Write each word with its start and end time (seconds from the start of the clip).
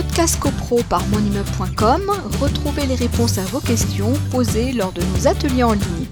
podcast 0.00 0.38
copro 0.38 0.80
par 0.88 1.04
monimmeuble.com, 1.08 2.12
retrouvez 2.40 2.86
les 2.86 2.94
réponses 2.94 3.36
à 3.36 3.42
vos 3.46 3.58
questions 3.58 4.12
posées 4.30 4.70
lors 4.70 4.92
de 4.92 5.02
nos 5.02 5.26
ateliers 5.26 5.64
en 5.64 5.72
ligne. 5.72 6.06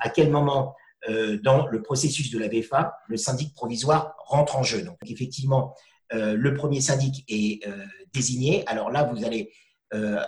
À 0.00 0.08
quel 0.08 0.28
moment 0.28 0.74
euh, 1.08 1.38
dans 1.44 1.68
le 1.68 1.82
processus 1.82 2.32
de 2.32 2.40
la 2.40 2.48
VFA, 2.48 2.96
le 3.06 3.16
syndic 3.16 3.54
provisoire 3.54 4.16
rentre 4.26 4.56
en 4.56 4.64
jeu? 4.64 4.82
Donc, 4.82 4.96
effectivement, 5.06 5.76
euh, 6.12 6.34
le 6.34 6.54
premier 6.54 6.80
syndic 6.80 7.24
est 7.28 7.64
euh, 7.68 7.86
désigné. 8.12 8.66
Alors 8.66 8.90
là, 8.90 9.04
vous 9.04 9.24
allez 9.24 9.52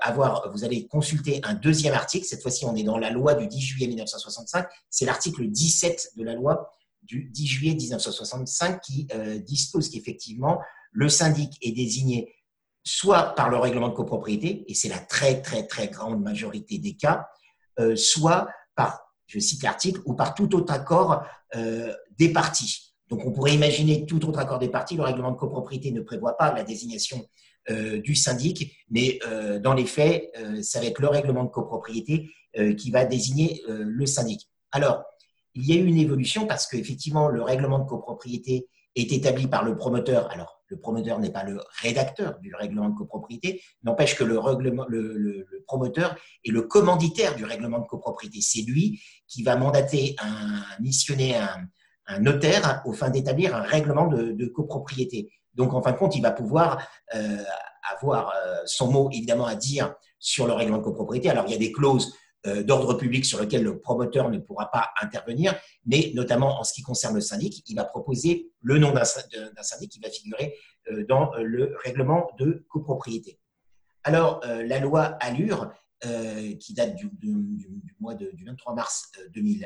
avoir, 0.01 0.53
vous 0.53 0.65
allez 0.65 0.87
consulter 0.87 1.41
un 1.43 1.55
deuxième 1.55 1.95
article. 1.95 2.27
Cette 2.27 2.43
fois-ci, 2.43 2.65
on 2.65 2.77
est 2.77 2.83
dans 2.85 2.99
la 2.99 3.11
loi 3.11 3.35
du 3.35 3.49
10 3.49 3.61
juillet 3.61 3.89
1965. 3.89 4.67
C'est 4.89 5.05
l'article 5.05 5.49
17 5.49 6.13
de 6.17 6.25
la 6.25 6.35
loi 6.35 6.71
du 7.03 7.29
10 7.33 7.47
juillet 7.47 7.75
1965 7.75 8.81
qui 8.81 9.07
dispose 9.47 9.89
qu'effectivement, 9.89 10.61
le 10.93 11.09
syndic 11.09 11.59
est 11.63 11.73
désigné 11.73 12.35
soit 12.85 13.35
par 13.35 13.49
le 13.49 13.59
règlement 13.59 13.89
de 13.89 13.95
copropriété, 13.95 14.65
et 14.69 14.75
c'est 14.75 14.89
la 14.89 14.99
très, 14.99 15.41
très, 15.43 15.67
très 15.67 15.89
grande 15.89 16.23
majorité 16.23 16.79
des 16.79 16.95
cas, 16.95 17.27
soit 17.95 18.49
par 18.75 19.01
je 19.33 19.39
cite 19.39 19.63
l'article, 19.63 20.01
ou 20.05 20.15
par 20.15 20.35
tout 20.35 20.55
autre 20.55 20.73
accord 20.73 21.23
euh, 21.57 21.93
des 22.19 22.33
parties. 22.33 22.95
Donc 23.09 23.25
on 23.25 23.33
pourrait 23.33 23.55
imaginer 23.55 24.05
tout 24.05 24.25
autre 24.27 24.39
accord 24.39 24.59
des 24.59 24.69
parties. 24.69 24.97
Le 24.97 25.03
règlement 25.03 25.31
de 25.31 25.37
copropriété 25.37 25.91
ne 25.91 26.03
prévoit 26.03 26.37
pas 26.37 26.53
la 26.53 26.65
désignation 26.65 27.27
euh, 27.71 28.01
du 28.01 28.15
syndic, 28.15 28.77
mais 28.91 29.19
euh, 29.27 29.59
dans 29.59 29.73
les 29.73 29.87
faits, 29.87 30.31
c'est 30.63 30.79
avec 30.79 30.99
le 30.99 31.09
règlement 31.09 31.45
de 31.45 31.51
copropriété 31.51 32.29
qui 32.77 32.91
va 32.91 33.07
désigner 33.07 33.63
le 33.67 34.05
syndic. 34.05 34.47
Alors, 34.73 35.05
il 35.55 35.67
y 35.67 35.73
a 35.73 35.77
eu 35.77 35.87
une 35.87 35.97
évolution 35.97 36.47
parce 36.47 36.67
qu'effectivement, 36.67 37.29
le 37.29 37.43
règlement 37.43 37.79
de 37.79 37.89
copropriété 37.89 38.69
est 38.95 39.11
établi 39.11 39.47
par 39.47 39.65
le 39.65 39.75
promoteur. 39.75 40.29
Le 40.73 40.79
promoteur 40.79 41.19
n'est 41.19 41.31
pas 41.31 41.45
le 41.45 41.61
rédacteur 41.83 42.39
du 42.39 42.55
règlement 42.55 42.89
de 42.89 42.97
copropriété, 42.97 43.63
n'empêche 43.85 44.17
que 44.17 44.25
le, 44.25 44.41
promoteur 45.67 46.17
est 46.45 46.51
le 46.51 46.63
commanditaire 46.63 47.37
du 47.37 47.45
règlement 47.45 47.81
de 47.81 47.87
copropriété. 47.87 48.41
C'est 48.41 48.63
lui 48.63 49.03
qui 49.29 49.43
va 49.43 49.57
mandater, 49.57 50.17
un, 50.23 50.63
missionner 50.81 51.37
un, 51.37 52.19
notaire 52.21 52.83
au 52.87 52.93
fin 52.95 53.11
d'établir 53.11 53.55
un 53.55 53.61
règlement 53.61 54.07
de, 54.07 54.47
copropriété. 54.47 55.31
Donc, 55.55 55.75
en 55.75 55.83
fin 55.83 55.93
de 55.93 55.99
compte, 55.99 56.17
il 56.17 56.23
va 56.23 56.31
pouvoir 56.31 56.89
euh, 57.15 57.45
avoir 57.95 58.33
euh, 58.35 58.57
son 58.65 58.91
mot, 58.91 59.11
évidemment, 59.13 59.47
à 59.47 59.55
dire 59.55 59.95
sur 60.19 60.47
le 60.47 60.55
règlement 60.55 60.79
de 60.79 60.85
copropriété. 60.85 61.29
Alors, 61.29 61.45
il 61.47 61.53
y 61.53 61.55
a 61.55 61.59
des 61.59 61.73
clauses 61.73 62.15
d'ordre 62.45 62.95
public 62.95 63.25
sur 63.25 63.41
lequel 63.41 63.63
le 63.63 63.79
promoteur 63.79 64.29
ne 64.31 64.39
pourra 64.39 64.71
pas 64.71 64.91
intervenir, 65.01 65.55
mais 65.87 66.11
notamment 66.15 66.59
en 66.59 66.65
ce 66.65 66.73
qui 66.73 66.83
concerne 66.83 67.15
le 67.15 67.21
syndic, 67.21 67.63
il 67.69 67.77
va 67.77 67.85
proposer 67.85 68.51
le 68.61 68.79
nom 68.79 68.93
d'un 68.93 69.05
syndic 69.05 69.93
qui 69.93 70.01
va 70.01 70.11
figurer 70.11 70.55
euh, 70.91 71.05
dans 71.07 71.33
euh, 71.35 71.43
le 71.43 71.77
règlement 71.85 72.31
de 72.39 72.65
copropriété. 72.69 73.39
Alors, 74.05 74.41
la 74.45 74.81
loi 74.81 75.03
Allure, 75.21 75.71
qui 76.59 76.75
date 76.75 76.97
du, 76.97 77.09
mois 78.01 78.17
du 78.17 78.45
23 78.45 78.75
mars 78.75 79.13
2000, 79.33 79.65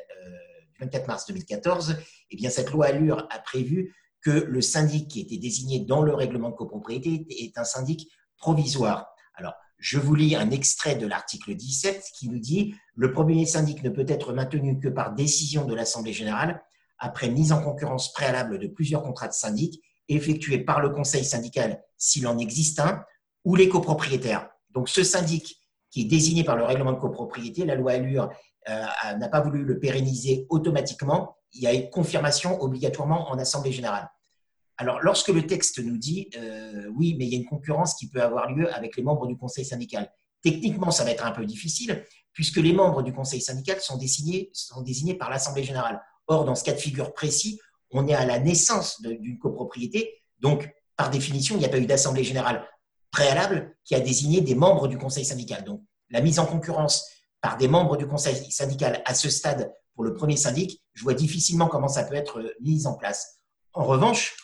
24 0.78 1.06
mars 1.06 1.27
2014, 1.27 1.97
eh 2.30 2.36
bien, 2.36 2.50
cette 2.50 2.70
loi 2.70 2.84
Allure 2.84 3.27
a 3.30 3.38
prévu 3.38 3.94
que 4.20 4.30
le 4.30 4.60
syndic 4.60 5.08
qui 5.08 5.20
était 5.20 5.38
désigné 5.38 5.80
dans 5.80 6.02
le 6.02 6.12
règlement 6.12 6.50
de 6.50 6.54
copropriété 6.54 7.27
est 7.30 7.56
un 7.56 7.64
syndic 7.64 8.10
provisoire. 8.36 9.14
Alors, 9.34 9.54
je 9.78 9.98
vous 9.98 10.14
lis 10.14 10.34
un 10.34 10.50
extrait 10.50 10.96
de 10.96 11.06
l'article 11.06 11.55
17 11.55 12.10
qui 12.14 12.28
nous 12.28 12.38
dit 12.38 12.74
Le 12.94 13.12
premier 13.12 13.44
syndic 13.46 13.82
ne 13.82 13.91
peut 13.91 14.06
être 14.08 14.32
maintenu 14.32 14.78
que 14.78 14.88
par 14.88 15.14
décision 15.14 15.64
de 15.64 15.74
l'Assemblée 15.74 16.12
générale 16.12 16.62
après 16.98 17.28
mise 17.28 17.52
en 17.52 17.62
concurrence 17.62 18.12
préalable 18.12 18.58
de 18.58 18.69
plusieurs 18.69 19.02
contrats 19.02 19.28
de 19.28 19.34
syndic 19.34 19.82
effectués 20.08 20.58
par 20.58 20.80
le 20.80 20.91
conseil 20.91 21.24
syndical 21.24 21.82
s'il 21.98 22.27
en 22.27 22.38
existe 22.38 22.80
un 22.80 23.04
ou 23.44 23.54
les 23.54 23.69
copropriétaires. 23.69 24.48
Donc 24.70 24.88
ce 24.88 25.02
syndic 25.02 25.56
qui 25.91 26.02
est 26.02 26.04
désigné 26.04 26.44
par 26.44 26.56
le 26.56 26.64
règlement 26.64 26.92
de 26.92 26.98
copropriété, 26.98 27.64
la 27.64 27.75
loi 27.75 27.93
Allure 27.93 28.31
euh, 28.69 28.84
n'a 29.19 29.28
pas 29.28 29.41
voulu 29.41 29.64
le 29.64 29.78
pérenniser 29.78 30.47
automatiquement. 30.48 31.37
Il 31.53 31.62
y 31.62 31.66
a 31.66 31.72
une 31.72 31.91
confirmation 31.91 32.60
obligatoirement 32.60 33.31
en 33.31 33.38
Assemblée 33.38 33.72
générale. 33.72 34.10
Alors, 34.78 35.00
lorsque 35.00 35.28
le 35.28 35.47
texte 35.47 35.78
nous 35.78 35.97
dit 35.97 36.28
euh, 36.37 36.87
oui, 36.94 37.16
mais 37.19 37.26
il 37.26 37.32
y 37.32 37.37
a 37.37 37.38
une 37.38 37.47
concurrence 37.47 37.94
qui 37.94 38.09
peut 38.09 38.22
avoir 38.22 38.50
lieu 38.53 38.72
avec 38.75 38.97
les 38.97 39.03
membres 39.03 39.26
du 39.26 39.37
conseil 39.37 39.64
syndical, 39.64 40.10
techniquement, 40.42 40.91
ça 40.91 41.04
va 41.04 41.10
être 41.10 41.25
un 41.25 41.32
peu 41.32 41.44
difficile 41.47 42.04
puisque 42.32 42.59
les 42.59 42.75
membres 42.75 43.03
du 43.03 43.14
conseil 43.14 43.41
syndical 43.41 43.81
sont 43.81 43.97
désignés, 43.97 44.50
sont 44.53 44.82
désignés 44.82 45.14
par 45.14 45.31
l'Assemblée 45.31 45.64
générale. 45.64 46.03
Or, 46.26 46.44
dans 46.44 46.54
ce 46.54 46.64
cas 46.64 46.72
de 46.72 46.78
figure 46.78 47.14
précis, 47.14 47.59
on 47.91 48.06
est 48.09 48.14
à 48.14 48.26
la 48.26 48.38
naissance 48.38 49.00
d'une 49.00 49.38
copropriété, 49.38 50.12
donc 50.38 50.69
par 50.97 51.08
définition, 51.08 51.56
il 51.56 51.60
n'y 51.60 51.64
a 51.64 51.70
pas 51.70 51.78
eu 51.78 51.87
d'Assemblée 51.87 52.25
générale 52.25 52.66
préalable 53.10 53.75
qui 53.84 53.94
a 53.94 54.00
désigné 54.00 54.43
des 54.43 54.54
membres 54.54 54.87
du 54.88 54.98
conseil 54.98 55.25
syndical. 55.25 55.64
Donc, 55.64 55.81
la 56.10 56.20
mise 56.20 56.38
en 56.38 56.44
concurrence 56.44 57.08
par 57.41 57.56
des 57.56 57.69
membres 57.69 57.97
du 57.97 58.06
conseil 58.06 58.50
syndical 58.50 59.03
à 59.06 59.14
ce 59.14 59.31
stade 59.31 59.72
pour 59.94 60.04
le 60.04 60.12
premier 60.12 60.37
syndic, 60.37 60.82
je 60.93 61.03
vois 61.03 61.14
difficilement 61.14 61.69
comment 61.69 61.88
ça 61.88 62.04
peut 62.04 62.14
être 62.14 62.54
mis 62.60 62.87
en 62.87 62.94
place. 62.94 63.41
En 63.72 63.84
revanche, 63.84 64.37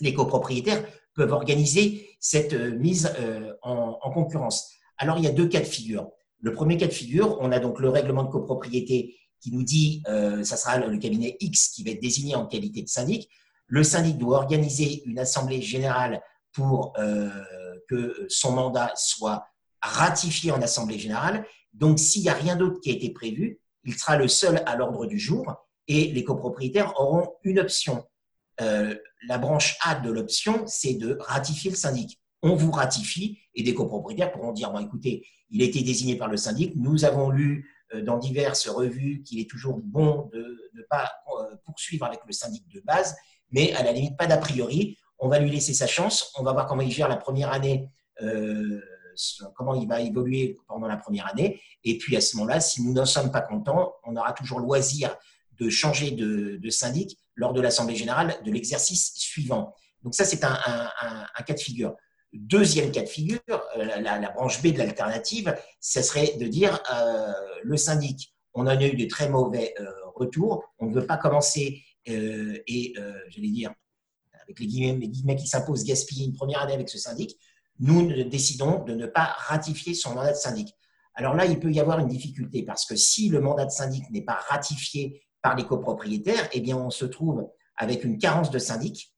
les 0.00 0.14
copropriétaires 0.14 0.84
peuvent 1.14 1.32
organiser 1.32 2.10
cette 2.20 2.52
euh, 2.52 2.76
mise 2.76 3.12
euh, 3.18 3.52
en, 3.62 4.10
concurrence. 4.12 4.70
Alors, 4.98 5.18
il 5.18 5.24
y 5.24 5.26
a 5.26 5.32
deux 5.32 5.48
cas 5.48 5.60
de 5.60 5.64
figure. 5.64 6.08
Le 6.40 6.52
premier 6.52 6.76
cas 6.76 6.86
de 6.86 6.92
figure, 6.92 7.38
on 7.40 7.52
a 7.52 7.58
donc 7.58 7.80
le 7.80 7.88
règlement 7.88 8.22
de 8.22 8.30
copropriété 8.30 9.16
qui 9.40 9.52
nous 9.52 9.62
dit, 9.62 10.02
euh, 10.08 10.44
ça 10.44 10.56
sera 10.56 10.78
le 10.78 10.98
cabinet 10.98 11.36
X 11.40 11.68
qui 11.68 11.84
va 11.84 11.90
être 11.90 12.00
désigné 12.00 12.34
en 12.34 12.46
qualité 12.46 12.82
de 12.82 12.88
syndic. 12.88 13.28
Le 13.66 13.82
syndic 13.82 14.18
doit 14.18 14.38
organiser 14.38 15.02
une 15.06 15.18
assemblée 15.18 15.60
générale 15.60 16.22
pour 16.52 16.94
que 17.88 18.26
son 18.30 18.52
mandat 18.52 18.92
soit 18.94 19.44
ratifié 19.82 20.52
en 20.52 20.62
assemblée 20.62 20.98
générale. 20.98 21.44
Donc, 21.74 21.98
s'il 21.98 22.22
n'y 22.22 22.28
a 22.30 22.34
rien 22.34 22.56
d'autre 22.56 22.80
qui 22.80 22.90
a 22.90 22.94
été 22.94 23.10
prévu, 23.10 23.60
il 23.84 23.94
sera 23.94 24.16
le 24.16 24.28
seul 24.28 24.62
à 24.64 24.76
l'ordre 24.76 25.04
du 25.04 25.18
jour 25.18 25.52
et 25.88 26.12
les 26.12 26.24
copropriétaires 26.24 26.98
auront 26.98 27.28
une 27.42 27.58
option 27.58 28.04
euh, 28.60 28.94
la 29.26 29.38
branche 29.38 29.76
A 29.82 29.96
de 29.96 30.10
l'option, 30.10 30.64
c'est 30.66 30.94
de 30.94 31.18
ratifier 31.20 31.70
le 31.70 31.76
syndic. 31.76 32.20
On 32.42 32.54
vous 32.54 32.70
ratifie 32.70 33.38
et 33.54 33.62
des 33.62 33.74
copropriétaires 33.74 34.32
pourront 34.32 34.52
dire, 34.52 34.70
bon, 34.70 34.78
écoutez, 34.80 35.26
il 35.50 35.62
a 35.62 35.64
été 35.64 35.82
désigné 35.82 36.16
par 36.16 36.28
le 36.28 36.36
syndic, 36.36 36.74
nous 36.76 37.04
avons 37.04 37.30
lu 37.30 37.70
euh, 37.94 38.02
dans 38.02 38.18
diverses 38.18 38.68
revues 38.68 39.22
qu'il 39.22 39.40
est 39.40 39.48
toujours 39.48 39.78
bon 39.82 40.28
de 40.32 40.70
ne 40.74 40.82
pas 40.82 41.10
euh, 41.28 41.56
poursuivre 41.64 42.04
avec 42.06 42.20
le 42.26 42.32
syndic 42.32 42.66
de 42.68 42.80
base, 42.80 43.16
mais 43.50 43.72
à 43.74 43.82
la 43.82 43.92
limite, 43.92 44.16
pas 44.16 44.26
d'a 44.26 44.38
priori. 44.38 44.96
On 45.18 45.28
va 45.28 45.38
lui 45.38 45.50
laisser 45.50 45.72
sa 45.72 45.86
chance, 45.86 46.32
on 46.38 46.42
va 46.42 46.52
voir 46.52 46.66
comment 46.66 46.82
il 46.82 46.90
gère 46.90 47.08
la 47.08 47.16
première 47.16 47.50
année, 47.50 47.88
comment 49.54 49.72
il 49.72 49.88
va 49.88 50.02
évoluer 50.02 50.58
pendant 50.68 50.86
la 50.86 50.98
première 50.98 51.26
année. 51.26 51.58
Et 51.84 51.96
puis 51.96 52.16
à 52.16 52.20
ce 52.20 52.36
moment-là, 52.36 52.60
si 52.60 52.82
nous 52.82 52.92
n'en 52.92 53.06
sommes 53.06 53.30
pas 53.30 53.40
contents, 53.40 53.94
on 54.04 54.14
aura 54.14 54.34
toujours 54.34 54.60
loisir 54.60 55.16
de 55.58 55.70
changer 55.70 56.10
de 56.10 56.68
syndic 56.68 57.18
lors 57.36 57.52
de 57.52 57.60
l'Assemblée 57.60 57.94
générale 57.94 58.36
de 58.44 58.50
l'exercice 58.50 59.12
suivant. 59.14 59.74
Donc 60.02 60.14
ça, 60.14 60.24
c'est 60.24 60.42
un, 60.44 60.58
cas 61.46 61.54
de 61.54 61.60
figure. 61.60 61.94
Deuxième 62.32 62.90
cas 62.90 63.02
de 63.02 63.08
figure, 63.08 63.40
euh, 63.76 64.00
la, 64.00 64.30
branche 64.30 64.60
B 64.62 64.68
de 64.68 64.78
l'alternative, 64.78 65.56
ce 65.80 66.02
serait 66.02 66.36
de 66.38 66.46
dire 66.46 66.82
euh, 66.92 67.32
le 67.62 67.76
syndic, 67.76 68.34
on 68.52 68.62
en 68.62 68.66
a 68.66 68.84
eu 68.84 68.96
de 68.96 69.06
très 69.06 69.28
mauvais 69.28 69.74
euh, 69.80 69.86
retours, 70.14 70.64
on 70.78 70.86
ne 70.86 70.94
veut 70.94 71.06
pas 71.06 71.16
commencer 71.16 71.82
et, 72.04 72.94
j'allais 73.30 73.48
dire, 73.48 73.72
avec 74.42 74.60
les 74.60 74.66
guillemets, 74.66 74.98
les 75.00 75.08
guillemets 75.08 75.36
qui 75.36 75.48
s'imposent, 75.48 75.84
gaspiller 75.84 76.26
une 76.26 76.34
première 76.34 76.62
année 76.62 76.74
avec 76.74 76.88
ce 76.88 76.98
syndic, 76.98 77.36
nous 77.80 78.24
décidons 78.24 78.84
de 78.84 78.94
ne 78.94 79.06
pas 79.06 79.34
ratifier 79.38 79.92
son 79.92 80.14
mandat 80.14 80.32
de 80.32 80.36
syndic. 80.36 80.68
Alors 81.14 81.34
là, 81.34 81.46
il 81.46 81.58
peut 81.58 81.72
y 81.72 81.80
avoir 81.80 81.98
une 81.98 82.08
difficulté 82.08 82.62
parce 82.62 82.84
que 82.84 82.94
si 82.94 83.28
le 83.28 83.40
mandat 83.40 83.64
de 83.64 83.70
syndic 83.70 84.08
n'est 84.10 84.22
pas 84.22 84.38
ratifié 84.48 85.25
par 85.46 85.54
les 85.54 85.64
copropriétaires, 85.64 86.48
eh 86.54 86.60
bien, 86.60 86.76
on 86.76 86.90
se 86.90 87.04
trouve 87.04 87.48
avec 87.76 88.02
une 88.02 88.18
carence 88.18 88.50
de 88.50 88.58
syndic. 88.58 89.14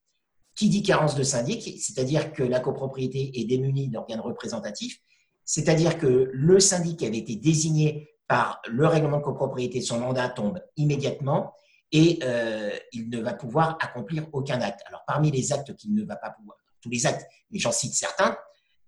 Qui 0.55 0.69
dit 0.69 0.83
carence 0.83 1.15
de 1.15 1.23
syndic 1.23 1.81
C'est-à-dire 1.81 2.35
que 2.35 2.43
la 2.43 2.61
copropriété 2.61 3.41
est 3.41 3.45
démunie 3.45 3.89
d'organes 3.89 4.21
représentatifs, 4.21 4.99
c'est-à-dire 5.47 5.97
que 5.97 6.29
le 6.31 6.61
syndic 6.61 7.03
avait 7.03 7.17
été 7.17 7.37
désigné 7.37 8.11
par 8.27 8.61
le 8.69 8.87
règlement 8.87 9.17
de 9.17 9.23
copropriété, 9.23 9.81
son 9.81 10.01
mandat 10.01 10.29
tombe 10.29 10.61
immédiatement 10.77 11.55
et 11.93 12.19
euh, 12.23 12.77
il 12.93 13.09
ne 13.09 13.23
va 13.23 13.33
pouvoir 13.33 13.79
accomplir 13.81 14.27
aucun 14.35 14.61
acte. 14.61 14.83
Alors, 14.85 15.05
parmi 15.07 15.31
les 15.31 15.55
actes 15.55 15.75
qu'il 15.77 15.95
ne 15.95 16.05
va 16.05 16.17
pas 16.17 16.29
pouvoir, 16.29 16.59
tous 16.83 16.91
les 16.91 17.07
actes, 17.07 17.27
mais 17.51 17.59
j'en 17.59 17.73
cite 17.73 17.95
certains, 17.95 18.37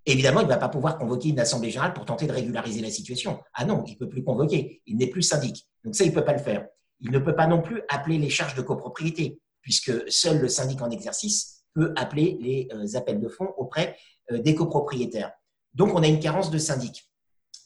évidemment, 0.05 0.41
il 0.41 0.45
ne 0.45 0.51
va 0.51 0.59
pas 0.59 0.69
pouvoir 0.69 0.99
convoquer 0.99 1.31
une 1.31 1.41
assemblée 1.41 1.71
générale 1.71 1.95
pour 1.95 2.05
tenter 2.05 2.27
de 2.27 2.33
régulariser 2.33 2.83
la 2.83 2.91
situation. 2.91 3.41
Ah 3.55 3.65
non, 3.65 3.83
il 3.87 3.93
ne 3.93 3.99
peut 3.99 4.11
plus 4.11 4.25
convoquer, 4.25 4.83
il 4.85 4.99
n'est 4.99 5.09
plus 5.09 5.23
syndic. 5.23 5.67
Donc 5.85 5.95
ça, 5.95 6.05
il 6.05 6.11
ne 6.11 6.15
peut 6.15 6.25
pas 6.25 6.35
le 6.35 6.41
faire 6.41 6.67
il 7.01 7.11
ne 7.11 7.19
peut 7.19 7.35
pas 7.35 7.47
non 7.47 7.63
plus 7.63 7.83
appeler 7.89 8.19
les 8.19 8.31
charges 8.31 8.55
de 8.55 8.63
copropriété, 8.63 9.41
puisque 9.63 10.11
seul 10.11 10.39
le 10.39 10.49
syndic 10.49 10.83
en 10.83 10.91
exercice 10.91 11.65
peut 11.75 11.93
appeler 11.97 12.37
les 12.41 12.69
euh, 12.73 12.99
appels 12.99 13.21
de 13.21 13.29
fonds 13.29 13.53
auprès 13.57 13.97
euh, 14.31 14.39
des 14.39 14.55
copropriétaires. 14.55 15.33
Donc, 15.75 15.95
on 15.95 16.03
a 16.03 16.09
une 16.09 16.21
carence 16.21 16.51
de 16.51 16.59
syndic. 16.59 17.09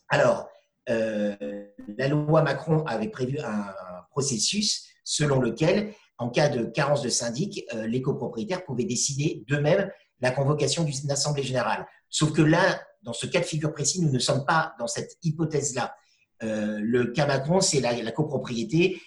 Alors, 0.08 0.48
euh, 0.90 1.66
la 1.96 2.08
loi 2.08 2.42
Macron 2.42 2.84
avait 2.84 3.08
prévu 3.08 3.38
un 3.38 3.72
processus 4.10 4.86
selon 5.04 5.40
lequel 5.40 5.94
en 6.18 6.28
cas 6.28 6.48
de 6.48 6.64
carence 6.64 7.02
de 7.02 7.08
syndic, 7.08 7.66
les 7.74 8.00
copropriétaires 8.00 8.64
pouvaient 8.64 8.84
décider 8.84 9.42
d'eux-mêmes 9.48 9.90
la 10.20 10.30
convocation 10.30 10.84
d'une 10.84 11.10
assemblée 11.10 11.42
générale. 11.42 11.86
Sauf 12.08 12.32
que 12.32 12.42
là, 12.42 12.80
dans 13.02 13.12
ce 13.12 13.26
cas 13.26 13.40
de 13.40 13.44
figure 13.44 13.72
précis, 13.72 14.00
nous 14.00 14.12
ne 14.12 14.18
sommes 14.20 14.44
pas 14.44 14.74
dans 14.78 14.86
cette 14.86 15.18
hypothèse-là. 15.24 15.94
Le 16.40 17.04
cas 17.12 17.26
Macron, 17.26 17.60
c'est 17.60 17.80
la, 17.80 18.12
copropriété 18.12 19.00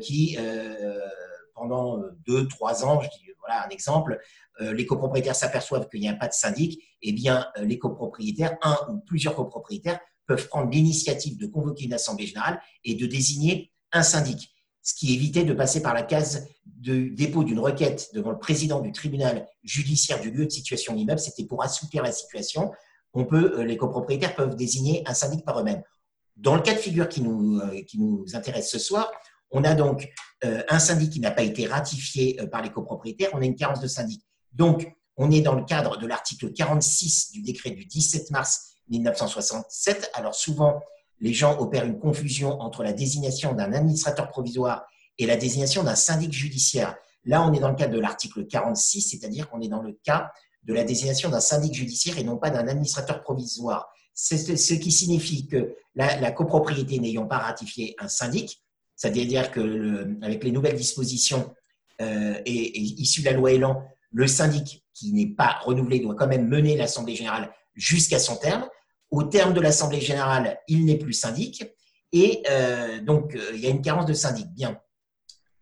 qui, 0.00 0.36
pendant 1.54 2.00
deux, 2.26 2.46
trois 2.48 2.84
ans, 2.84 3.00
je 3.00 3.08
dis 3.08 3.30
voilà 3.40 3.66
un 3.66 3.68
exemple, 3.68 4.18
les 4.60 4.86
copropriétaires 4.86 5.36
s'aperçoivent 5.36 5.88
qu'il 5.88 6.00
n'y 6.00 6.08
a 6.08 6.14
pas 6.14 6.28
de 6.28 6.32
syndic, 6.32 6.80
eh 7.02 7.12
bien, 7.12 7.46
les 7.60 7.78
copropriétaires, 7.78 8.56
un 8.62 8.78
ou 8.88 9.00
plusieurs 9.00 9.34
copropriétaires, 9.34 10.00
peuvent 10.26 10.48
prendre 10.48 10.70
l'initiative 10.70 11.38
de 11.38 11.46
convoquer 11.46 11.84
une 11.84 11.92
assemblée 11.92 12.26
générale 12.26 12.60
et 12.84 12.94
de 12.94 13.06
désigner 13.06 13.72
un 13.92 14.02
syndic, 14.02 14.50
ce 14.82 14.94
qui 14.94 15.14
évitait 15.14 15.44
de 15.44 15.54
passer 15.54 15.82
par 15.82 15.94
la 15.94 16.02
case 16.02 16.46
de 16.66 17.08
dépôt 17.14 17.44
d'une 17.44 17.58
requête 17.58 18.10
devant 18.14 18.30
le 18.30 18.38
président 18.38 18.80
du 18.80 18.92
tribunal 18.92 19.46
judiciaire 19.62 20.20
du 20.20 20.30
lieu 20.30 20.44
de 20.46 20.50
situation 20.50 20.92
de 20.92 20.98
l'immeuble. 20.98 21.20
C'était 21.20 21.46
pour 21.46 21.62
assouplir 21.62 22.02
la 22.02 22.12
situation. 22.12 22.72
On 23.12 23.24
peut, 23.24 23.58
euh, 23.58 23.64
les 23.64 23.76
copropriétaires 23.76 24.34
peuvent 24.34 24.56
désigner 24.56 25.02
un 25.06 25.14
syndic 25.14 25.44
par 25.44 25.60
eux-mêmes. 25.60 25.82
Dans 26.36 26.56
le 26.56 26.62
cas 26.62 26.74
de 26.74 26.78
figure 26.78 27.08
qui 27.08 27.22
nous, 27.22 27.58
euh, 27.60 27.82
qui 27.82 27.98
nous 27.98 28.24
intéresse 28.34 28.70
ce 28.70 28.78
soir, 28.78 29.10
on 29.50 29.64
a 29.64 29.74
donc 29.74 30.08
euh, 30.44 30.62
un 30.68 30.78
syndic 30.78 31.12
qui 31.12 31.20
n'a 31.20 31.30
pas 31.30 31.42
été 31.42 31.66
ratifié 31.66 32.38
par 32.50 32.62
les 32.62 32.70
copropriétaires, 32.70 33.30
on 33.34 33.40
a 33.40 33.44
une 33.44 33.56
carence 33.56 33.80
de 33.80 33.86
syndic. 33.86 34.22
Donc, 34.52 34.92
on 35.16 35.30
est 35.30 35.42
dans 35.42 35.54
le 35.54 35.64
cadre 35.64 35.96
de 35.96 36.06
l'article 36.06 36.52
46 36.52 37.30
du 37.32 37.42
décret 37.42 37.70
du 37.70 37.84
17 37.84 38.30
mars 38.30 38.74
1967. 38.88 40.10
Alors 40.14 40.34
souvent, 40.34 40.80
les 41.20 41.32
gens 41.32 41.58
opèrent 41.58 41.84
une 41.84 41.98
confusion 41.98 42.60
entre 42.60 42.82
la 42.82 42.92
désignation 42.92 43.54
d'un 43.54 43.72
administrateur 43.72 44.28
provisoire 44.28 44.84
et 45.18 45.26
la 45.26 45.36
désignation 45.36 45.84
d'un 45.84 45.94
syndic 45.94 46.32
judiciaire. 46.32 46.96
Là, 47.24 47.42
on 47.46 47.52
est 47.52 47.60
dans 47.60 47.70
le 47.70 47.76
cadre 47.76 47.94
de 47.94 48.00
l'article 48.00 48.46
46, 48.46 49.10
c'est-à-dire 49.10 49.48
qu'on 49.48 49.60
est 49.60 49.68
dans 49.68 49.80
le 49.80 49.98
cas 50.04 50.30
de 50.64 50.74
la 50.74 50.84
désignation 50.84 51.30
d'un 51.30 51.40
syndic 51.40 51.74
judiciaire 51.74 52.18
et 52.18 52.24
non 52.24 52.36
pas 52.36 52.50
d'un 52.50 52.66
administrateur 52.66 53.22
provisoire. 53.22 53.88
C'est 54.14 54.38
ce 54.56 54.74
qui 54.74 54.92
signifie 54.92 55.46
que 55.46 55.74
la, 55.94 56.30
copropriété 56.32 56.98
n'ayant 56.98 57.26
pas 57.26 57.38
ratifié 57.38 57.94
un 57.98 58.08
syndic, 58.08 58.62
c'est-à-dire 58.96 59.50
que 59.50 60.16
avec 60.22 60.44
les 60.44 60.52
nouvelles 60.52 60.76
dispositions 60.76 61.52
euh, 62.00 62.40
et, 62.46 62.78
issues 62.80 63.22
de 63.22 63.26
la 63.26 63.32
loi 63.32 63.52
Elan, 63.52 63.84
le 64.12 64.26
syndic 64.26 64.84
qui 64.94 65.12
n'est 65.12 65.34
pas 65.34 65.58
renouvelé 65.64 65.98
doit 65.98 66.14
quand 66.14 66.28
même 66.28 66.48
mener 66.48 66.76
l'assemblée 66.76 67.16
générale 67.16 67.52
jusqu'à 67.74 68.18
son 68.18 68.36
terme. 68.36 68.68
Au 69.10 69.24
terme 69.24 69.52
de 69.52 69.60
l'Assemblée 69.60 70.00
générale, 70.00 70.58
il 70.68 70.84
n'est 70.84 70.98
plus 70.98 71.12
syndic. 71.12 71.64
Et 72.12 72.42
euh, 72.48 73.00
donc, 73.00 73.34
euh, 73.34 73.50
il 73.54 73.60
y 73.60 73.66
a 73.66 73.70
une 73.70 73.82
carence 73.82 74.06
de 74.06 74.14
syndic. 74.14 74.46
Bien. 74.54 74.80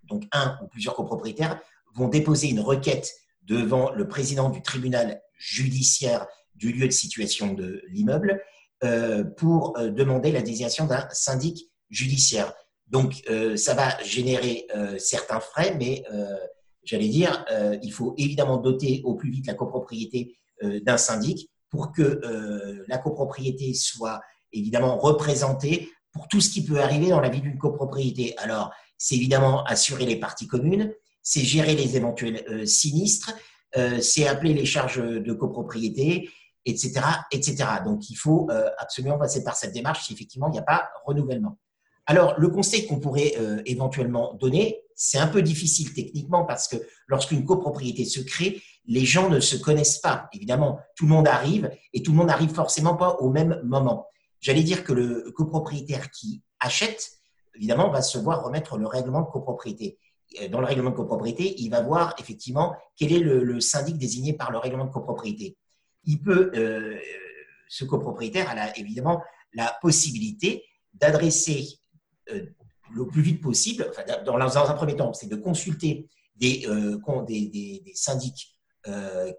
Donc, 0.05 0.25
un 0.33 0.59
ou 0.63 0.69
plusieurs 0.69 0.95
copropriétaires 0.95 1.61
vont 1.95 2.09
déposer 2.09 2.49
une 2.49 2.61
requête 2.61 3.13
devant 3.43 3.93
le 3.93 4.09
président 4.09 4.51
du 4.51 4.63
tribunal 4.63 5.21
judiciaire 5.37 6.27
du 6.55 6.73
lieu 6.73 6.87
de 6.87 6.93
situation 6.93 7.55
de 7.55 7.83
l'immeuble 7.89 8.41
euh, 8.85 9.25
pour 9.25 9.75
demander 9.79 10.33
la 10.33 10.43
désignation 10.43 10.87
d'un 10.87 11.09
syndic 11.13 11.71
judiciaire. 11.91 12.53
Donc, 12.89 13.23
ça 13.57 13.73
va 13.73 14.03
générer 14.03 14.67
certains 14.99 15.41
frais, 15.41 15.75
mais 15.79 16.05
j'allais 16.85 17.09
dire, 17.09 17.43
il 17.83 17.91
faut 17.91 18.15
évidemment 18.19 18.59
doter 18.59 19.01
au 19.05 19.15
plus 19.15 19.31
vite 19.31 19.47
la 19.47 19.55
copropriété 19.55 20.37
d'un 20.63 20.99
syndic 20.99 21.51
pour 21.73 21.91
que 21.91 22.03
euh, 22.03 22.85
la 22.87 22.99
copropriété 22.99 23.73
soit 23.75 24.21
évidemment 24.53 24.99
représentée 24.99 25.91
pour 26.13 26.29
tout 26.29 26.41
ce 26.41 26.51
qui 26.51 26.63
peut 26.63 26.81
arriver 26.81 27.09
dans 27.09 27.21
la 27.21 27.31
vie 27.31 27.41
d'une 27.41 27.59
copropriété. 27.59 28.37
Alors, 28.37 28.71
c'est 28.99 29.17
évidemment 29.17 29.65
assurer 29.65 30.05
les 30.05 30.17
parties 30.17 30.47
communes, 30.47 30.93
c'est 31.23 31.41
gérer 31.41 31.75
les 31.75 31.97
éventuels 31.97 32.45
euh, 32.49 32.67
sinistres, 32.67 33.35
euh, 33.77 34.01
c'est 34.01 34.27
appeler 34.27 34.55
les 34.55 34.67
charges 34.67 35.03
de 35.03 35.33
copropriété, 35.33 36.31
etc., 36.67 37.01
etc. 37.33 37.65
Donc, 37.85 38.11
il 38.11 38.15
faut 38.15 38.49
absolument 38.79 39.19
passer 39.19 39.43
par 39.43 39.57
cette 39.57 39.73
démarche 39.73 40.07
si 40.07 40.13
effectivement 40.13 40.47
il 40.49 40.53
n'y 40.53 40.59
a 40.61 40.63
pas 40.63 40.89
renouvellement. 41.05 41.59
Alors, 42.07 42.39
le 42.39 42.49
conseil 42.49 42.87
qu'on 42.87 43.01
pourrait 43.01 43.35
éventuellement 43.67 44.35
donner, 44.35 44.83
c'est 44.95 45.19
un 45.19 45.27
peu 45.27 45.43
difficile 45.43 45.93
techniquement 45.93 46.45
parce 46.45 46.69
que 46.69 46.77
lorsqu'une 47.09 47.45
copropriété 47.45 48.05
se 48.05 48.21
crée, 48.21 48.63
les 48.87 49.05
gens 49.05 49.29
ne 49.29 49.41
se 49.41 49.57
connaissent 49.57 49.99
pas. 49.99 50.29
Évidemment, 50.33 50.79
tout 50.97 51.07
le 51.07 51.11
monde 51.11 51.27
arrive 51.27 51.71
et 51.93 52.03
tout 52.03 52.13
le 52.13 52.19
monde 52.19 52.29
n'arrive 52.29 52.53
forcément 52.53 52.97
pas 52.97 53.17
au 53.17 53.31
même 53.31 53.61
moment. 53.65 54.07
J'allais 54.41 54.63
dire 54.63 54.85
que 54.85 54.93
le 54.93 55.33
copropriétaire 55.37 56.11
qui 56.11 56.43
achète, 56.61 57.13
évidemment, 57.55 57.91
va 57.91 58.03
se 58.03 58.19
voir 58.19 58.45
remettre 58.45 58.77
le 58.77 58.87
règlement 58.87 59.23
de 59.23 59.31
copropriété. 59.31 59.99
Euh, 60.41 60.49
dans 60.49 60.61
le 60.61 60.67
règlement 60.67 60.91
de 60.91 60.97
copropriété, 60.97 61.61
il 61.61 61.71
va 61.71 61.81
voir 61.81 62.15
effectivement 62.19 62.75
quel 62.97 63.13
est 63.13 63.19
le, 63.19 63.61
syndic 63.61 63.99
désigné 63.99 64.33
par 64.33 64.51
le 64.51 64.59
règlement 64.59 64.85
de 64.85 64.91
copropriété. 64.91 65.57
Il 66.05 66.21
peut, 66.21 66.51
euh, 66.55 66.99
ce 67.69 67.85
copropriétaire 67.85 68.51
a 68.51 68.77
évidemment 68.79 69.23
la 69.55 69.77
possibilité 69.81 70.65
d'adresser 70.95 71.67
euh, 72.31 72.47
le 72.95 73.07
plus 73.07 73.23
vite 73.23 73.41
possible, 73.41 73.91
dans, 74.27 74.59
un 74.59 74.75
premier 74.75 74.97
temps, 74.97 75.15
c'est 75.15 75.29
de 75.29 75.37
consulter 75.37 76.09
des, 76.37 76.67
des, 77.27 77.83
syndics 77.95 78.55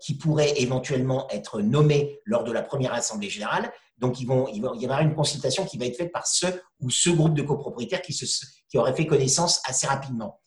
qui 0.01 0.17
pourraient 0.17 0.59
éventuellement 0.59 1.29
être 1.29 1.61
nommés 1.61 2.19
lors 2.25 2.43
de 2.43 2.51
la 2.51 2.63
première 2.63 2.93
assemblée 2.93 3.29
générale. 3.29 3.71
Donc, 3.99 4.19
il 4.19 4.25
va 4.25 4.49
y 4.49 4.85
avoir 4.85 5.01
une 5.01 5.13
consultation 5.13 5.65
qui 5.65 5.77
va 5.77 5.85
être 5.85 5.97
faite 5.97 6.11
par 6.11 6.25
ce 6.25 6.47
ou 6.79 6.89
ce 6.89 7.11
groupe 7.11 7.35
de 7.35 7.43
copropriétaires 7.43 8.01
qui, 8.01 8.13
se, 8.13 8.25
qui 8.67 8.79
auraient 8.79 8.95
fait 8.95 9.05
connaissance 9.05 9.61
assez 9.65 9.85
rapidement. 9.85 10.41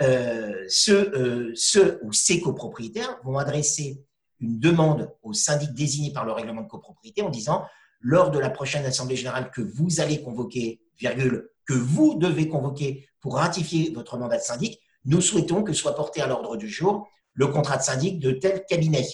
Euh, 0.00 0.66
euh, 0.88 1.52
ceux, 1.54 2.00
ou 2.02 2.12
ces 2.12 2.40
copropriétaires 2.40 3.18
vont 3.24 3.38
adresser 3.38 4.04
une 4.40 4.60
demande 4.60 5.12
au 5.22 5.32
syndic 5.32 5.72
désigné 5.74 6.12
par 6.12 6.24
le 6.24 6.32
règlement 6.32 6.62
de 6.62 6.68
copropriété 6.68 7.22
en 7.22 7.30
disant 7.30 7.66
lors 8.00 8.30
de 8.30 8.38
la 8.38 8.50
prochaine 8.50 8.84
assemblée 8.84 9.16
générale 9.16 9.50
que 9.50 9.60
vous 9.60 10.00
allez 10.00 10.22
convoquer, 10.22 10.80
virgule, 10.98 11.50
que 11.66 11.74
vous 11.74 12.14
devez 12.14 12.48
convoquer 12.48 13.08
pour 13.20 13.36
ratifier 13.36 13.90
votre 13.92 14.16
mandat 14.16 14.36
de 14.36 14.42
syndic, 14.42 14.80
nous 15.04 15.20
souhaitons 15.20 15.64
que 15.64 15.72
soit 15.72 15.96
porté 15.96 16.20
à 16.20 16.28
l'ordre 16.28 16.56
du 16.56 16.68
jour 16.68 17.08
le 17.34 17.48
contrat 17.48 17.76
de 17.76 17.82
syndic 17.82 18.20
de 18.20 18.32
tel 18.32 18.64
cabinet. 18.68 19.06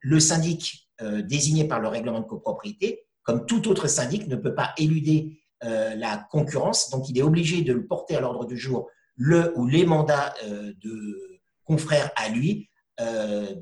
Le 0.00 0.18
syndic 0.18 0.88
euh, 1.00 1.22
désigné 1.22 1.64
par 1.64 1.80
le 1.80 1.88
règlement 1.88 2.20
de 2.20 2.26
copropriété, 2.26 3.06
comme 3.22 3.46
tout 3.46 3.68
autre 3.68 3.86
syndic, 3.86 4.26
ne 4.28 4.36
peut 4.36 4.54
pas 4.54 4.72
éluder 4.78 5.42
euh, 5.64 5.94
la 5.94 6.16
concurrence, 6.30 6.90
donc 6.90 7.08
il 7.08 7.18
est 7.18 7.22
obligé 7.22 7.62
de 7.62 7.72
le 7.72 7.86
porter 7.86 8.16
à 8.16 8.20
l'ordre 8.20 8.46
du 8.46 8.58
jour, 8.58 8.88
le 9.16 9.52
ou 9.56 9.66
les 9.66 9.84
mandats 9.84 10.34
euh, 10.44 10.72
de 10.82 11.40
confrères 11.64 12.10
à 12.16 12.28
lui, 12.28 12.68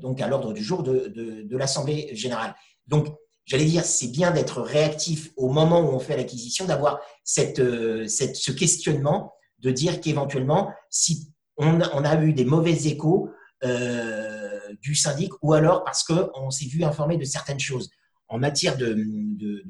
donc 0.01 0.21
à 0.21 0.27
l'ordre 0.27 0.53
du 0.53 0.63
jour 0.63 0.83
de, 0.83 1.57
l'Assemblée 1.57 2.09
générale. 2.13 2.53
Donc, 2.85 3.07
j'allais 3.45 3.65
dire, 3.65 3.83
c'est 3.83 4.09
bien 4.09 4.29
d'être 4.29 4.61
réactif 4.61 5.31
au 5.35 5.49
moment 5.49 5.79
où 5.79 5.95
on 5.95 5.99
fait 5.99 6.15
l'acquisition, 6.15 6.65
d'avoir 6.65 6.99
cette, 7.23 7.57
ce 7.57 8.51
questionnement, 8.51 9.33
de 9.59 9.71
dire 9.71 9.99
qu'éventuellement, 9.99 10.71
si 10.91 11.33
on 11.57 11.79
a 11.81 12.21
eu 12.21 12.33
des 12.33 12.45
mauvais 12.45 12.85
échos, 12.85 13.31
euh, 13.63 14.73
du 14.81 14.95
syndic 14.95 15.31
ou 15.43 15.53
alors 15.53 15.83
parce 15.83 16.03
qu'on 16.03 16.49
s'est 16.49 16.65
vu 16.65 16.83
informer 16.83 17.17
de 17.17 17.25
certaines 17.25 17.59
choses. 17.59 17.91
En 18.27 18.39
matière 18.39 18.75
de, 18.77 18.95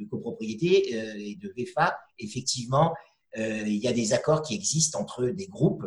copropriété 0.09 0.95
euh, 0.95 1.15
et 1.17 1.35
de 1.35 1.53
VFA, 1.57 1.97
effectivement, 2.19 2.91
euh, 2.91 3.10
il 3.35 3.77
y 3.77 3.87
a 3.87 3.93
des 3.93 4.13
accords 4.13 4.41
qui 4.41 4.55
existent 4.55 4.99
entre 4.99 5.25
des 5.25 5.47
groupes, 5.47 5.85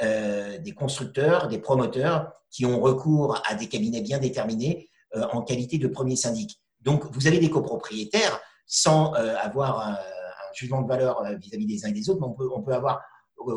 des 0.00 0.74
constructeurs, 0.76 1.48
des 1.48 1.58
promoteurs 1.58 2.32
qui 2.50 2.64
ont 2.64 2.80
recours 2.80 3.42
à 3.46 3.54
des 3.54 3.68
cabinets 3.68 4.00
bien 4.00 4.18
déterminés 4.18 4.88
en 5.14 5.42
qualité 5.42 5.78
de 5.78 5.88
premier 5.88 6.16
syndic. 6.16 6.60
Donc, 6.80 7.04
vous 7.12 7.26
avez 7.26 7.38
des 7.38 7.50
copropriétaires 7.50 8.40
sans 8.66 9.12
avoir 9.12 9.80
un, 9.80 9.98
jugement 10.54 10.82
de 10.82 10.88
valeur 10.88 11.22
vis-à-vis 11.38 11.66
des 11.66 11.84
uns 11.84 11.88
et 11.88 11.92
des 11.92 12.08
autres, 12.08 12.20
mais 12.20 12.46
on 12.54 12.62
peut, 12.62 12.72
avoir 12.72 13.02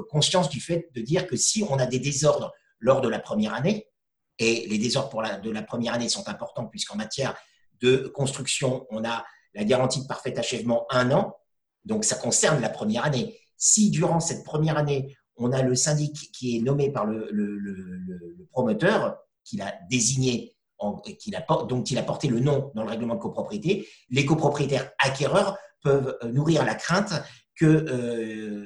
conscience 0.09 0.49
du 0.49 0.59
fait 0.59 0.89
de 0.93 1.01
dire 1.01 1.27
que 1.27 1.35
si 1.35 1.63
on 1.63 1.77
a 1.77 1.85
des 1.85 1.99
désordres 1.99 2.51
lors 2.79 3.01
de 3.01 3.07
la 3.07 3.19
première 3.19 3.53
année, 3.53 3.87
et 4.37 4.67
les 4.67 4.77
désordres 4.77 5.41
de 5.41 5.51
la 5.51 5.61
première 5.61 5.93
année 5.93 6.09
sont 6.09 6.27
importants 6.29 6.65
puisqu'en 6.65 6.95
matière 6.95 7.35
de 7.81 8.07
construction, 8.07 8.85
on 8.89 9.03
a 9.03 9.25
la 9.53 9.63
garantie 9.63 10.01
de 10.01 10.07
parfait 10.07 10.37
achèvement 10.37 10.85
un 10.89 11.11
an. 11.11 11.35
Donc, 11.85 12.05
ça 12.05 12.15
concerne 12.15 12.61
la 12.61 12.69
première 12.69 13.05
année. 13.05 13.37
Si 13.57 13.89
durant 13.89 14.19
cette 14.19 14.43
première 14.43 14.77
année, 14.77 15.15
on 15.37 15.51
a 15.51 15.61
le 15.61 15.75
syndic 15.75 16.31
qui 16.31 16.57
est 16.57 16.61
nommé 16.61 16.91
par 16.91 17.05
le, 17.05 17.29
promoteur, 18.51 19.17
qu'il 19.43 19.61
a 19.61 19.73
désigné, 19.89 20.55
en, 20.77 20.95
qu'il 20.97 21.35
a, 21.35 21.45
dont 21.65 21.83
il 21.83 21.97
a 21.97 22.03
porté 22.03 22.27
le 22.27 22.39
nom 22.39 22.71
dans 22.75 22.83
le 22.83 22.89
règlement 22.89 23.15
de 23.15 23.19
copropriété, 23.19 23.87
les 24.09 24.25
copropriétaires 24.25 24.91
acquéreurs 24.99 25.57
peuvent 25.81 26.17
euh, 26.23 26.31
nourrir 26.31 26.65
la 26.65 26.75
crainte 26.75 27.13
que 27.55 27.65
euh, 27.65 28.65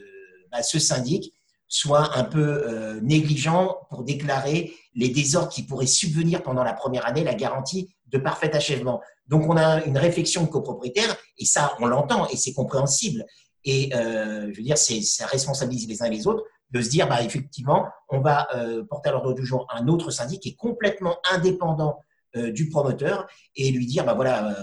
bah, 0.51 0.63
ce 0.63 0.79
syndic 0.79 1.33
soit 1.67 2.17
un 2.17 2.23
peu 2.23 2.63
euh, 2.67 2.99
négligent 3.01 3.79
pour 3.89 4.03
déclarer 4.03 4.73
les 4.93 5.09
désordres 5.09 5.49
qui 5.49 5.63
pourraient 5.63 5.87
subvenir 5.87 6.43
pendant 6.43 6.63
la 6.63 6.73
première 6.73 7.07
année, 7.07 7.23
la 7.23 7.33
garantie 7.33 7.95
de 8.13 8.19
parfait 8.19 8.55
achèvement. 8.55 9.01
Donc, 9.27 9.49
on 9.49 9.57
a 9.57 9.83
une 9.83 9.97
réflexion 9.97 10.45
copropriétaire, 10.45 11.17
et 11.37 11.45
ça, 11.45 11.75
on 11.79 11.87
l'entend, 11.87 12.27
et 12.29 12.37
c'est 12.37 12.53
compréhensible. 12.53 13.25
Et 13.65 13.89
euh, 13.95 14.51
je 14.51 14.57
veux 14.57 14.63
dire, 14.63 14.77
ça 14.77 15.25
responsabilise 15.25 15.87
les 15.87 16.01
uns 16.01 16.05
et 16.05 16.11
les 16.11 16.27
autres 16.27 16.43
de 16.69 16.81
se 16.81 16.89
dire, 16.89 17.07
bah, 17.07 17.21
effectivement, 17.23 17.87
on 18.09 18.19
va 18.19 18.47
euh, 18.55 18.83
porter 18.83 19.09
à 19.09 19.13
l'ordre 19.13 19.33
du 19.33 19.45
jour 19.45 19.67
un 19.73 19.87
autre 19.87 20.11
syndic 20.11 20.41
qui 20.41 20.49
est 20.49 20.55
complètement 20.55 21.17
indépendant 21.31 21.99
euh, 22.35 22.51
du 22.51 22.69
promoteur 22.69 23.27
et 23.55 23.71
lui 23.71 23.85
dire, 23.85 24.05
bah, 24.05 24.13
voilà, 24.13 24.55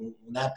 on, 0.00 0.34
a, 0.34 0.54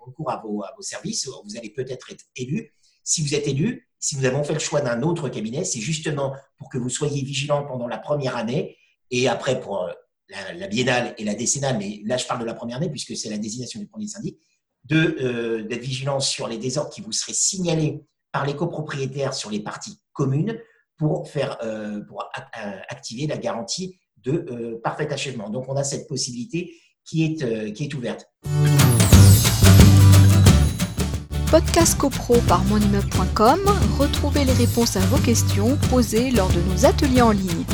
recours 0.00 0.30
à 0.30 0.36
vos, 0.36 0.62
à 0.62 0.72
vos 0.76 0.82
services, 0.82 1.28
vous 1.44 1.56
allez 1.56 1.70
peut-être 1.70 2.10
être 2.12 2.24
élu. 2.36 2.72
Si 3.02 3.22
vous 3.22 3.34
êtes 3.34 3.48
élu, 3.48 3.88
si 3.98 4.16
nous 4.16 4.24
avons 4.24 4.44
fait 4.44 4.52
le 4.52 4.60
choix 4.60 4.80
d'un 4.80 5.02
autre 5.02 5.28
cabinet, 5.28 5.64
c'est 5.64 5.80
justement 5.80 6.34
pour 6.58 6.68
que 6.68 6.78
vous 6.78 6.88
soyez 6.88 7.22
vigilant 7.22 7.66
pendant 7.66 7.88
la 7.88 7.98
première 7.98 8.36
année 8.36 8.76
et 9.10 9.28
après 9.28 9.60
pour 9.60 9.88
la, 10.28 10.66
biennale 10.66 11.14
et 11.18 11.24
la 11.24 11.34
décennale, 11.34 11.78
mais 11.78 12.00
là 12.04 12.16
je 12.16 12.26
parle 12.26 12.40
de 12.40 12.44
la 12.44 12.54
première 12.54 12.78
année 12.78 12.90
puisque 12.90 13.16
c'est 13.16 13.30
la 13.30 13.38
désignation 13.38 13.80
du 13.80 13.86
premier 13.86 14.08
syndic, 14.08 14.38
d'être 14.84 15.80
vigilant 15.80 16.20
sur 16.20 16.48
les 16.48 16.58
désordres 16.58 16.90
qui 16.90 17.00
vous 17.00 17.12
seraient 17.12 17.32
signalés 17.32 18.02
par 18.32 18.46
les 18.46 18.54
copropriétaires 18.54 19.34
sur 19.34 19.50
les 19.50 19.60
parties 19.60 19.98
communes 20.12 20.58
pour, 20.96 21.28
faire, 21.28 21.58
euh, 21.62 22.00
pour 22.02 22.24
activer 22.88 23.26
la 23.26 23.36
garantie 23.36 23.98
de 24.16 24.44
euh, 24.50 24.80
parfait 24.82 25.10
achèvement. 25.12 25.50
Donc, 25.50 25.66
on 25.68 25.76
a 25.76 25.84
cette 25.84 26.08
possibilité 26.08 26.74
qui 27.04 27.24
est, 27.24 27.42
euh, 27.42 27.70
qui 27.70 27.84
est 27.84 27.94
ouverte. 27.94 28.26
Podcast 31.50 31.96
CoPro 31.96 32.40
par 32.48 32.64
monimmeuble.com, 32.64 33.60
retrouvez 33.98 34.44
les 34.44 34.52
réponses 34.52 34.96
à 34.96 35.00
vos 35.00 35.18
questions 35.18 35.76
posées 35.90 36.30
lors 36.30 36.48
de 36.48 36.60
nos 36.62 36.84
ateliers 36.84 37.22
en 37.22 37.30
ligne. 37.30 37.64